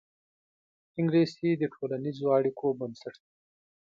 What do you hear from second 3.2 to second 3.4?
دی